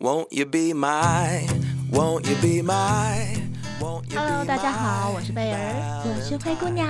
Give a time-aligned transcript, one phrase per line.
[0.00, 1.46] Won't you be my,
[1.92, 3.36] won't you be my,
[3.82, 6.88] won't you be my Hello，大家好，我是贝儿，我是灰姑娘，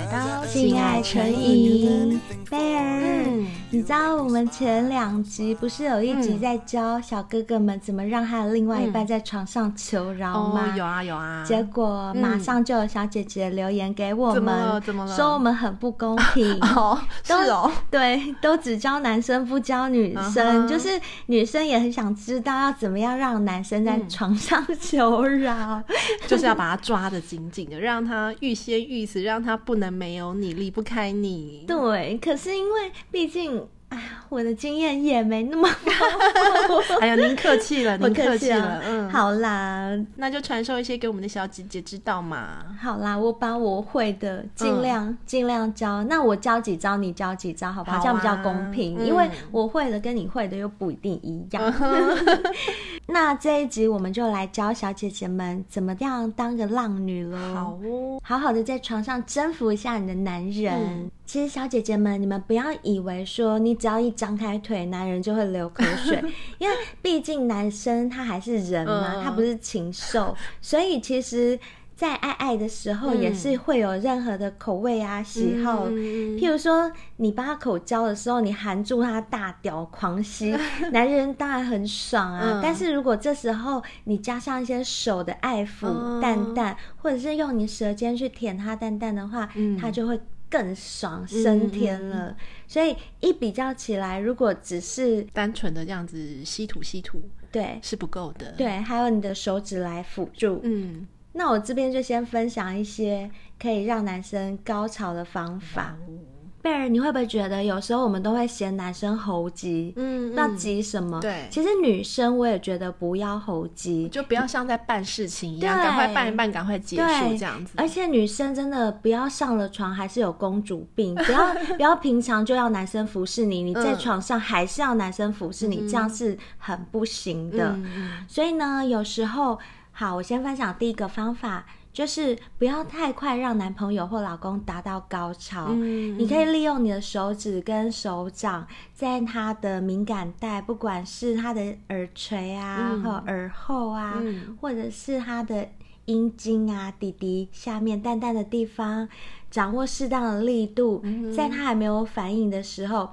[0.00, 2.18] 来到性爱成瘾。
[2.48, 10.72] 贝儿，嗯，你知道我们前两集不是有一集在教小哥哥们怎么让他的另外一半在床上求饶吗？
[10.72, 11.44] 哦，有啊有啊。
[11.46, 14.82] 结果马上就有小姐姐留言给我们？
[15.14, 16.58] 说我们很不公平。
[16.74, 25.80] 哦，是哦， 对，都只教男生不教女生，就是女生也很想知道要怎么样让男生在床上求饶，
[26.26, 31.64] 就是要把他抓的紧紧的，让他欲仙欲死，让他不能没有你，离不开你。
[31.66, 35.68] 对，可是因为毕竟，哎呀，我的经验也没那么
[37.00, 42.64] 哎呀，您 客气了，您客气了，嗯，好啦，那就传授一些给我们的小姐姐知道嘛。
[42.80, 47.98] 好啦，我把我会的尽量尽、嗯、量教，那我教几招，你教几招，好不好？
[47.98, 51.74] 好啊、这样比较公平、嗯，因为我会的跟你会的又不一定一样。
[51.80, 52.16] 嗯、
[53.12, 57.36] 那这一集我们就来教小姐姐们怎么样当个浪女喽。
[57.54, 60.74] 好哦，好好的在床上征服一下你的男人。
[60.74, 61.10] 嗯。
[61.26, 66.20] 其实小姐姐们，你们不要以为说你只要一张开腿，男人就会流口水，
[66.58, 71.56] 因为毕竟男生他还是人嘛，嗯、他不是禽兽，所以其实，
[72.00, 75.86] 在爱爱的时候也是会有任何的口味啊、嗯、喜好。
[75.90, 80.56] 譬如说，你帮他口交的时候，你含住他大屌狂吸，
[80.92, 82.60] 男人当然很爽啊、嗯。
[82.62, 90.18] 但是如果这时候你加上一些手的爱抚蛋蛋，或者是用你舌尖去舔他蛋蛋的话，嗯、他就会。
[90.52, 98.50] 更爽升天了，嗯，所以一比较起来，如果只是单纯的这样子吸吐吸吐，对，是不够的。
[98.58, 100.58] 对，还有你的手指来辅助。
[100.64, 105.96] 嗯，那我这边就先分享一些可以让男生高潮的方法。
[106.08, 106.18] 嗯
[106.62, 109.94] 贝尔，你会不会觉得有时候我们都会嫌男生猴急？
[109.96, 111.18] 嗯，那急什么？
[111.18, 117.72] 对，其实女生我也觉得不要猴急，就不要像在办事情一样，赶快办一办，赶快结束这样子。
[117.78, 127.70] 而且女生真的不要上了床还是有公主病，不要不要平常就要男生服侍你，你在床上还是要男生服侍你，嗯，这样是很不行的。
[127.70, 129.58] 嗯，所以呢，有时候
[129.92, 131.66] 好，我先分享第一个方法。
[131.92, 135.66] 就是不要太快让男朋友或老公达到高潮。
[135.70, 138.64] 嗯，你可以利用你的手指跟手掌，
[138.94, 145.68] 在他的敏感带，不管是他的耳垂啊，或、嗯、耳后啊、嗯，或者是他的
[146.04, 149.08] 阴茎啊、底底下面淡淡的地方，
[149.50, 151.02] 掌握适当的力度，
[151.36, 153.10] 在他还没有反应的时候，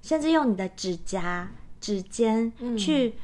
[0.00, 3.16] 甚至用你的指甲、指尖去。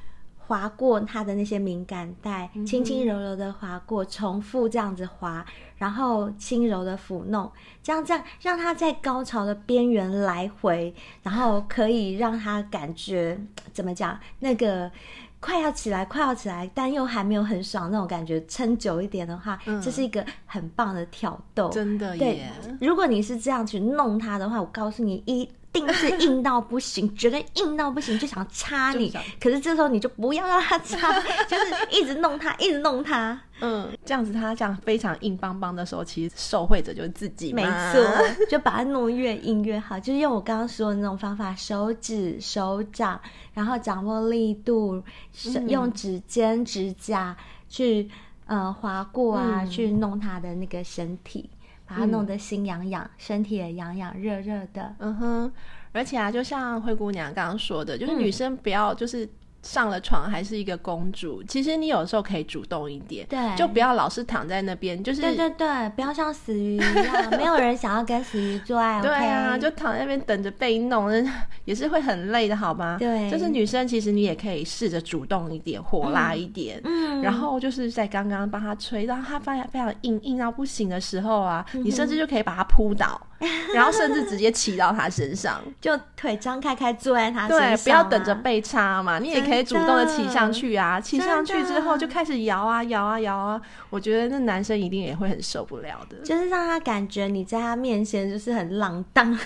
[0.50, 5.46] 划过他的那些敏感带，轻轻柔柔的划过，重复这样子划，
[5.76, 7.48] 然后轻柔的抚弄，
[7.84, 13.40] 这样这样让他在高潮的边缘来回，然后可以让他感觉
[13.72, 14.90] 怎么讲，那个
[15.38, 22.50] 快要起来，快要起来，但又还没有很爽那种感觉，撑久一点的话，嗯，这是一个很棒的挑逗，真的耶。
[22.80, 25.48] 如果你是这样去弄他的话，我告诉你一。
[25.72, 29.12] 定是硬到不行，觉得硬到不行，就想插你。
[29.40, 31.12] 可是这时候你就不要让他插，
[31.46, 33.40] 就是一直弄他，一直弄他。
[33.60, 37.52] 嗯，这样子他这样非常硬邦邦的时候，其实受惠者就是自己。
[37.52, 38.02] 没错，
[38.48, 40.00] 就把它弄越硬越好。
[40.00, 43.20] 就是用我刚刚说的那种方法，手指、手掌，
[43.52, 45.02] 然后掌握力度，
[45.46, 47.36] 嗯、用指尖、指甲
[47.68, 48.08] 去
[48.46, 51.48] 呃划过啊、嗯，去弄他的那个身体。
[51.90, 54.94] 把它弄得心痒痒、嗯，身体也痒痒、热热的。
[54.98, 55.52] 嗯哼，
[55.92, 59.28] 而且啊，就像灰姑娘刚刚说的，就是女生不要就是。
[59.62, 71.10] 上了床还是一个公主，其实你有时候可以主动一点，对，就不要老是躺在那边，就是对对对，不要像死鱼一样，没有人想要跟死鱼做爱， 对啊，就躺在那边等着被弄，
[71.64, 72.96] 也是会很累的，好吗？
[72.98, 83.20] 对，就是女生其实你也可以试着主动一点，火辣一点，嗯，然后就是在刚刚帮他吹到他发现非常硬硬到不行的时候啊，嗯、你甚至就可以把他扑倒。
[83.74, 93.60] 然后甚至直接骑到他身上，就腿张开开坐在他身上，啊，对，不要等着被插嘛，你也可以主动的骑上去啊，骑上去之后就开始摇啊摇啊摇啊，
[93.90, 99.36] 我觉得那男生一定也会很受不了的，就是让他感觉你在他面前就是很浪荡，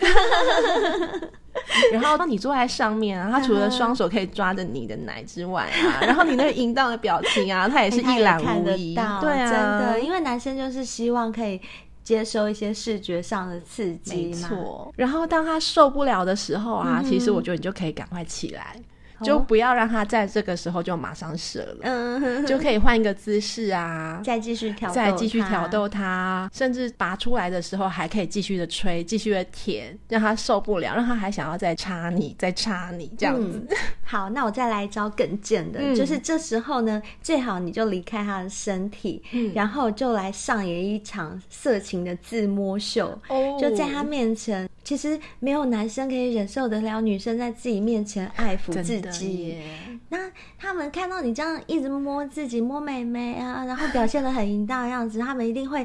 [1.93, 9.51] 然后当你坐在上面啊，他除了双手可以抓着你的奶之外啊， 然后你那个淫荡的表情啊， 他也是一览无遗，对啊，真
[9.89, 11.61] 的，因为男生就是希望可以。
[12.05, 14.93] 接收一些视觉上的刺激嘛，没错。
[14.95, 18.77] 然后当他受不了的时候啊，嗯、其实我觉得你就可以赶快起来，
[19.23, 33.65] 就不要让他在这个时候就马上射了，嗯，就可以换一个姿势啊，再继续挑逗，再继续挑逗他，甚至拔出来的时候还可以继续的吹，继续的舔，让他受不了，让他还想要再插你，再插你这样子。
[33.71, 44.69] 嗯、好，那我再来一招更贱的，嗯、就是这时候呢，最好你就离开他的身体，嗯、然后就来上演一场色情的自摸秀，哦、就在他面前。
[44.85, 49.59] 其实没有男生可以忍受得了女生在自己面前爱抚自己。
[50.11, 55.85] 那他们看到你这样一直摸自己、摸妹妹啊，然后表现的很淫荡的样子，他们一定会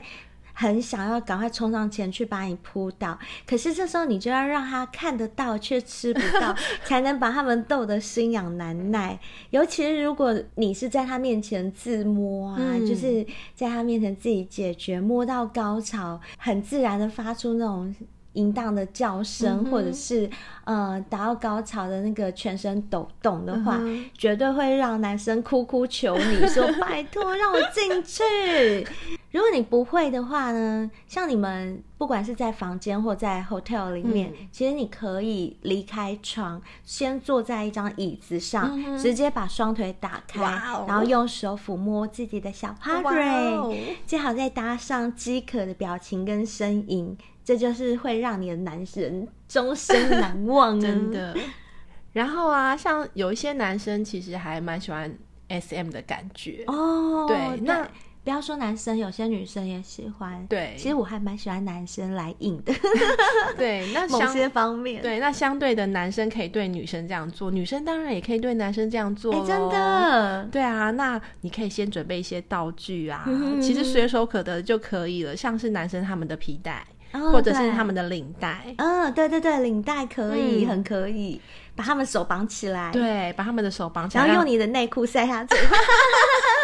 [0.54, 3.18] 很想要赶快冲上前去把你扑倒。
[3.48, 6.54] 可是这时候你就要让他看得到却吃不到，
[6.84, 9.18] 才能把他们逗得心痒难耐。
[9.52, 13.26] 尤其是如果你是在他面前自摸啊，嗯、就是
[13.56, 17.96] 在他面前自己解决，摸到高潮，很自然的发出那种。
[18.40, 20.30] 淫荡的叫声，嗯、或者是
[20.64, 23.80] 呃达到高潮的那个全身抖动的话，
[24.18, 28.24] 绝对会让男生哭哭求你说： “拜托，让我进去。
[29.32, 43.72] ”如果你不会的话呢，像你们不管是在房间或在 hotel 里面，嗯、其实你可以离开床，先坐在一张椅子上，嗯、直接把双腿打开，哦、然后用手抚摸自己的小花蕊，哦、
[44.08, 47.16] 最好再搭上饥渴的表情跟声音。
[47.50, 51.36] 这就是会让你的男神终身难忘， 真的。
[52.14, 55.12] 然后啊，像有一些男生其实还蛮喜欢
[55.48, 57.26] SM 的感觉哦。
[57.28, 57.90] 对，那
[58.24, 60.46] 不要说男生，有些女生也喜欢。
[60.48, 62.72] 对，其实我还蛮喜欢男生来硬的。
[63.58, 69.34] 对，那 某些方面，对，那相对的男生可以对女生这样做，女生当然也可以对男生这样做。
[69.34, 70.48] 哎，真的。
[70.52, 73.26] 对啊，那你可以先准备一些道具啊，
[73.60, 76.86] 其实随手可得就可以了，像是男生他们的皮带。
[77.12, 81.42] 哦、或者是他们的领带，嗯，对对对，领带可以，嗯、很可以，
[81.76, 85.78] 把他们手绑起来，对，把他们的手绑起来，然后用你的内裤塞下嘴巴。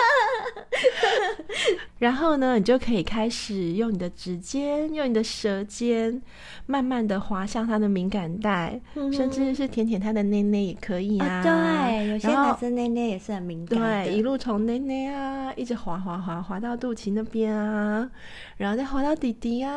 [2.00, 6.22] 然后呢，你就可以开始用你的指尖，用你的舌尖，
[6.66, 11.42] 慢慢的滑向他的敏感带，嗯、甚至是舔舔他的内内也可以啊。
[11.42, 14.06] 哦、对，有些男生内内也是很敏感的。
[14.06, 18.10] 对，一路从内内啊，一直滑滑滑滑到肚脐那边啊，
[18.57, 19.71] 然后再滑到底底啊。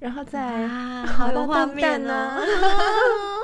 [0.00, 0.66] 然后再
[1.06, 2.40] 滑 到画面呢，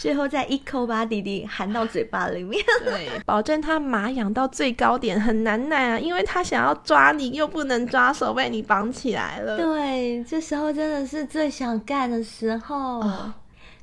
[0.00, 9.58] 最后再一口把弟弟含到嘴巴里面， 对，保证他麻痒到最高点，很难耐啊，因为他想要抓你，又不能抓手，被你绑起来了。
[9.58, 13.00] 对，这时候真的是最想干的时候。
[13.00, 13.32] 哦，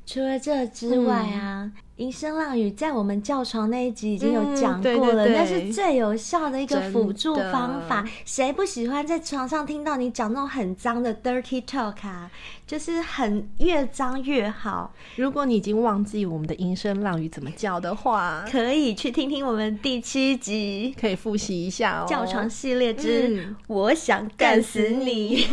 [0.08, 1.64] 除了这之外啊。
[1.66, 8.08] 嗯淫声浪语在我们叫床那一集已经有讲过了，那、嗯、是最有效的一个辅助方法。
[8.24, 12.30] 谁不喜欢在床上听到你讲那种很脏的 dirty talk 啊？
[12.68, 14.94] 就是很越脏越好。
[15.16, 22.06] 如果你已经忘记我们的银声浪语怎么叫的话，可以去听听我们第七集，可以复习一下哦。
[22.08, 25.48] 叫床系列之、嗯、我想干死你。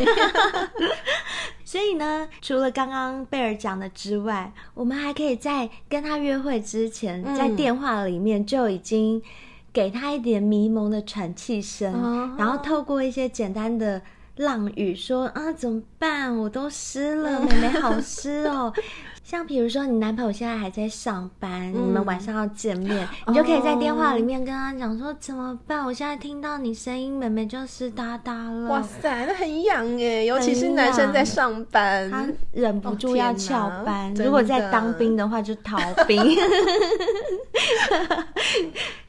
[1.75, 9.21] 所以呢，除了刚刚贝尔讲的之外，我们还可以在跟他约会之前，嗯、在电话里面就已经
[9.73, 14.01] 给他一点迷蒙的喘气声，哦、然后透过一些简单的
[14.37, 16.39] 浪语说：“啊，怎么办？
[16.39, 18.73] 我都湿了，妹妹好湿哦。”
[19.25, 25.83] 像比如说，你男朋友现在还在上班，嗯、你们晚上要见面， 你就可以在电话里面跟他讲说：“怎么办？
[25.83, 34.11] 我现在听到你声音，妹妹就湿哒哒了。”哇塞，那很痒哎，尤其是男生在上班，他忍不住要翘班。
[34.13, 36.23] 哦、如果在当兵的话，就逃兵。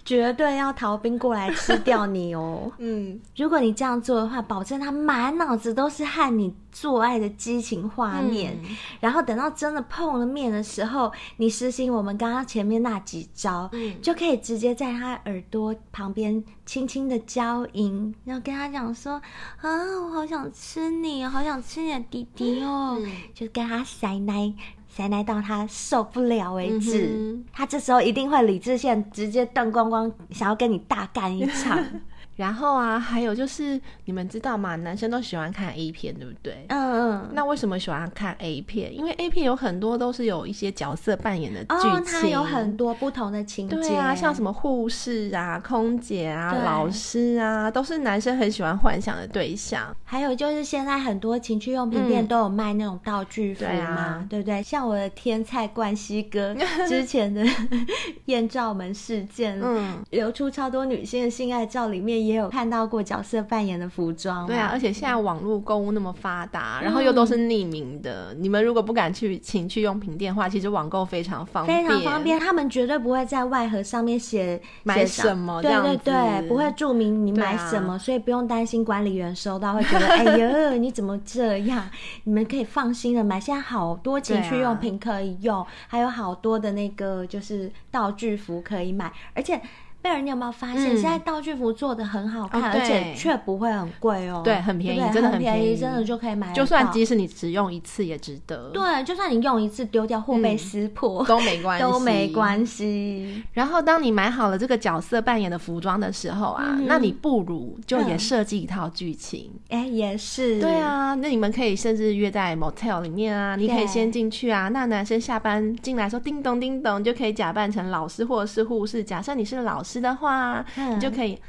[0.06, 2.72] 绝对要逃兵过来吃掉你哦！
[2.78, 8.56] 嗯，如果你这样做的话，保证他满脑子都是和你做爱的激情画面。
[8.64, 19.14] 嗯、然后等到真的碰了面的时候，你实行我们刚刚前面那几招，嗯、就可以直接在他耳朵旁边轻轻的娇吟，然后跟他讲说
[19.60, 19.70] ：“啊，
[20.04, 24.54] 我好想吃你，好想吃你的弟弟哦！”嗯、就跟他塞奶。
[24.96, 31.78] 塞奶到他受不了为止，嗯、他这时候一定会理智线直接断光光，想要跟你大干一场。
[32.36, 34.76] 然后啊，还有就是你们知道吗？
[34.76, 36.66] 男生都喜欢看 A 片，对不对？
[36.70, 37.30] 嗯嗯。
[37.34, 38.94] 那为什么喜欢看 A 片？
[38.94, 43.76] 因为 A 片有很多都是有一些角色扮演的剧情，哦、它有很多不同的情节。
[43.76, 49.96] 对啊，像什么护士啊、空姐啊、老师啊，都是男生很喜欢幻想的对象。
[50.04, 54.62] 还有就是现在很多情趣用品店都有卖那种道具服嘛，嗯对，啊、对不对？
[54.62, 56.54] 像我的天菜冠希哥
[56.88, 57.46] 之前的
[58.26, 62.25] 艳照门事件，嗯，流出超多女性的性爱照里面。
[62.26, 64.48] 也有看到过角色扮演的服装。
[64.48, 72.40] 对啊，而且现在网络购物那么发达，然后又都是匿名的，嗯、你们如果不敢去情趣用品店的话，其实网购非常方便，非常方便。
[72.40, 81.90] 他们绝对不会在外盒上面写买什么，对对对，不会注明你买什么，啊、所以不用担心管理员收到会觉得 哎呦你怎么这样？
[82.26, 89.60] 你们可以放心的买，现在好多情趣用品可以用，啊、还有好多的那个就是道具服可以买，而且。
[90.06, 94.42] 贝尔，你有没有发现，现在道具服做的很好看，而且却不会很贵哦？
[94.44, 96.54] 对，很便宜，真的很便宜，真的就可以买。
[96.54, 98.70] 就算即使你只用一次也值得。
[98.70, 103.44] 对，就算你用一次丢掉或被撕破都没关系， 都没关系。
[103.54, 109.52] 然后，当你买好了这个角色扮演的服装的时候啊，那你不如就也设计一套剧情。
[109.70, 110.62] 哎，也是。
[110.62, 114.68] 对啊，那你们可以甚至约在 motel 里面啊，你可以先进去啊。
[114.68, 119.04] 那男生下班进来说叮咚叮咚，就可以假扮成老师或者是护士。
[119.04, 120.64] 假设你是老师的话。
[120.78, 121.40] 你就可以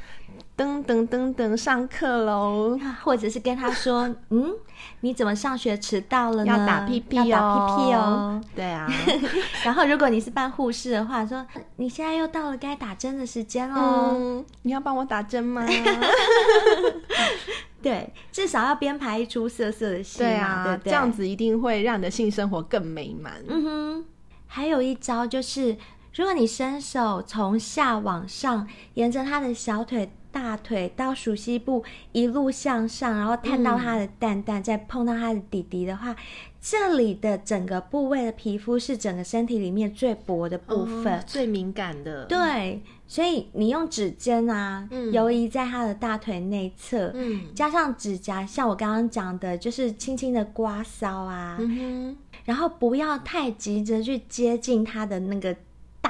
[0.56, 4.52] 噔噔噔噔上课喽，或者是跟他说：“嗯，
[5.00, 6.50] 你怎么上学迟到了呢？
[6.50, 8.88] 要打屁屁哦，要打屁屁哦。”对啊。
[9.64, 15.66] 然后如果你是扮护士的话，说：“你现在又到了该打针的时间喽，嗯，你要帮我打针吗？”
[17.82, 23.34] 对，至少要编排一出色色的戏，对啊，对对，这样子一定会让你的性生活更美满。
[23.46, 24.04] 嗯哼，
[24.46, 25.76] 还有一招就是。
[26.16, 36.16] 如果你伸手从下往上，沿着他的小腿、大腿到熟悉部一路向上，然后探到他的蛋蛋，嗯、再碰到他的底底的话，
[36.58, 42.24] 这里的整个部位的皮肤是整个身体里面最薄的部分，哦、最敏感的。
[42.24, 55.54] 对，所以你用指尖啊，嗯、游移在他的大腿内侧，嗯，加上指甲，像我刚刚讲的，就是轻轻的刮搔啊，嗯、然后不要太急着去接近他的那个。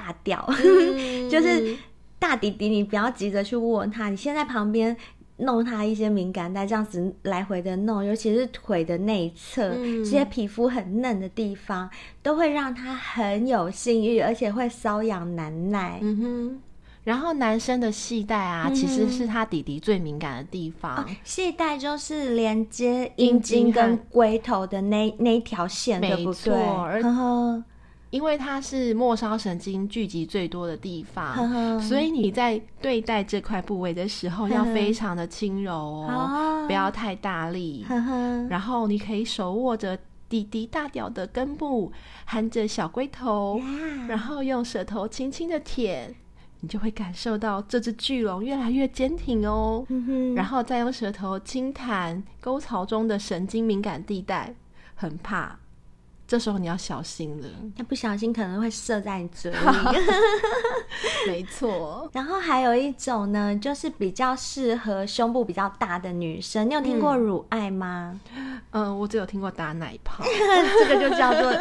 [0.07, 1.77] 大掉，嗯、 就是
[2.19, 4.97] 大弟弟，你不要急着去握他，你先在旁边
[5.39, 11.91] 弄他一些敏感带，这样子来回的弄，尤其是腿的内侧，嗯、这些皮肤很嫩的地方，
[12.23, 15.99] 都会让他很有性欲，而且会瘙痒难耐。
[16.03, 16.61] 嗯哼，
[17.05, 20.97] 然后男生的系带啊，嗯、其实是他弟弟最敏感的地方。
[20.97, 26.55] 哦、系带就是连接阴茎跟龟头的那那条线，对不对？
[28.11, 37.85] 因为它是末梢神经聚集最多的地方， 呵呵，所以你在对待这块部位的时候要非常的轻柔哦， 不要太大力。
[38.49, 39.99] 然后你可以手握着
[40.29, 41.93] 弟弟大屌的根部，
[42.25, 43.61] 含着小龟头，
[44.09, 46.15] 然后用舌头轻轻的舔，
[46.61, 49.85] 你就会感受到这只巨龙越来越坚挺哦。
[50.35, 54.55] 然后再用舌头轻弹沟槽中的神经敏感地带，
[54.95, 55.59] 很怕。
[56.29, 59.59] 这时候你要小心了，他不小心可能会射在你嘴里。
[61.29, 62.11] 没错。
[62.13, 66.69] 然后还有一种呢，就是比较适合胸部比较大的女生。
[66.69, 68.21] 你有听过乳爱吗？
[68.35, 70.25] 嗯，呃、我只有听过打奶泡。
[70.89, 71.53] 这个就叫做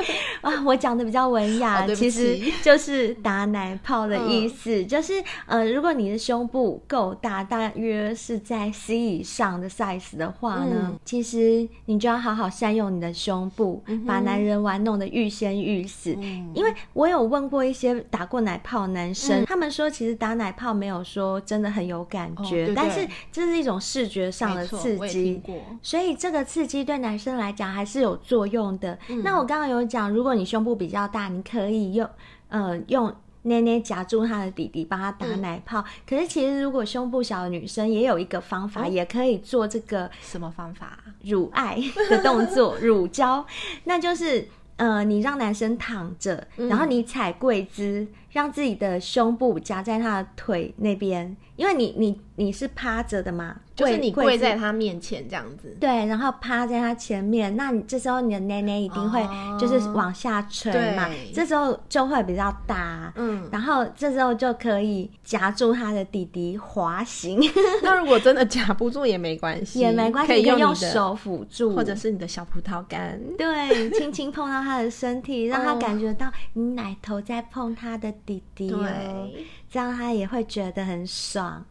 [0.41, 4.81] 啊，我讲的比较文雅，哦、其实就是打奶泡的意思。
[4.81, 14.55] 嗯、就是呃，如果你的胸部够大，大约是在 C 以上的 size 的话呢，嗯、其实你就要好好善用你的胸部，嗯、把男人。
[14.58, 25.42] 玩弄的欲仙欲死，嗯、因为我有问过一些打过奶泡男生，嗯、他们说其实打奶泡没有说真的很有感觉，哦、对对，但是这是一种视觉上的刺激，
[25.82, 28.98] 所以这个刺激对男生来讲还是有作用的。
[29.10, 32.10] 嗯、那我刚刚有讲，如果你胸部比较大，你可以用
[32.50, 33.14] 呃用。
[33.46, 35.80] 捏捏夹住他的弟弟，帮他打奶泡。
[35.80, 41.00] 嗯、可是其实如果胸部小的女生也有一个方法，哦、也可以做这个什么方法？
[41.24, 43.46] 乳爱的动作，乳胶，
[43.86, 44.48] 那就是
[44.78, 53.58] 呃，你让男生躺着，嗯、然后你踩跪姿，让自己的胸部夹在他的腿那边，因为你你你是趴着的嘛。
[53.76, 59.22] 就是你跪在他面前这样子，对，然后趴在他前面，那你这时候你的奶奶一定会
[59.60, 61.30] 就是往下垂嘛，对。
[61.34, 67.38] 这时候就会比较大，嗯，然后这时候就可以夹住他的弟弟滑行。
[67.84, 81.65] 那如果真的夹不住也没关系，也没关系，可以用，用手辅助，或者是你的小葡萄干，对，轻轻碰到他的身体， 让他感觉到你奶头在碰他的弟弟，对，这样他也会觉得很爽。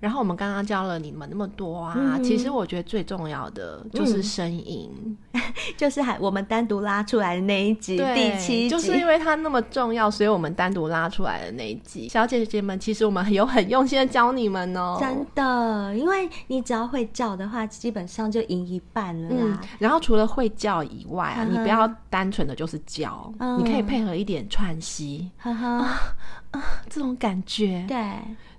[0.00, 4.88] 然后我们刚刚教了你们那么多啊，嗯、其实我觉得最重要的就是声音，
[5.32, 5.42] 嗯、
[5.76, 12.08] 就是还我们单独拉出来的那一集，第七集，就是因为它那么重要，所以我们单独拉出来的那一集。
[12.08, 19.58] 小姐姐们，其实我们有很用心的教你们哦，真的，因为你只要会叫的话，基本上就赢一半了啦。
[19.60, 25.98] 嗯、然后除了会叫以外啊，你不要单纯的就是叫，嗯、你可以配合一点喘息，呵呵啊
[26.52, 27.96] 啊，这种感觉，对，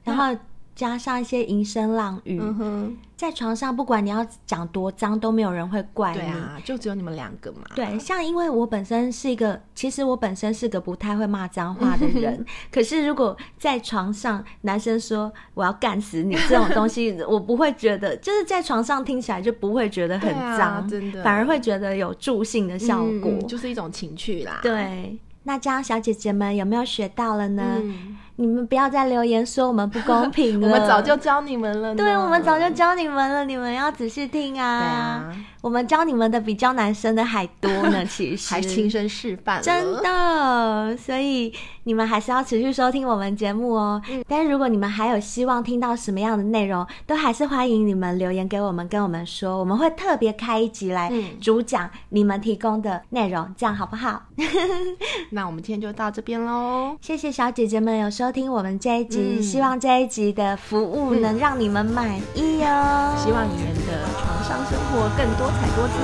[0.03, 0.37] 然后。
[0.79, 6.19] 加上一些淫声浪语，嗯，在床上不管你要讲多脏，都没有人会怪你。
[6.19, 7.63] 对啊，就只有你们两个嘛。
[7.75, 24.61] 对，像因为我本身是一个，其实我本身是个不太会骂脏话的人， 可是如果在床上男生说我要干死你这种东西， 我不会觉得，就是在床上听起来就不会觉得很脏，啊，真的，反而会觉得有助兴的效果，嗯，就是一种情趣啦。
[24.63, 25.19] 对。
[25.43, 27.77] 那这样，小姐姐们有没有学到了呢？
[27.81, 31.93] 嗯你们不要再留言说我们不公平了， 我们早就教你们了。
[31.93, 34.79] 对，我们早就教你们了，你们要仔细听啊。
[34.79, 40.95] 对啊，我们教你们的比教男生的还多呢， 其实还亲身示范，真的。
[40.95, 41.53] 所以
[41.83, 44.01] 你们还是要持续收听我们节目哦。
[44.09, 54.23] 嗯，但是如果你们还有希望听到什么样的内容，都还是欢迎你们留言给我们，跟我们说，我们会特别开一集来主讲你们提供的内容，这样好不好？
[55.31, 58.31] 那我们今天就到这边喽，谢谢小姐姐们有收。
[58.31, 63.15] 听我们这一集，嗯、希望这一集的服务能让你们满意哦。
[63.17, 65.95] 希望你们的床上生活更多彩多姿。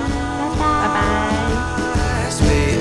[0.41, 0.65] 拜拜。
[0.82, 0.88] 拜
[2.32, 2.75] 拜。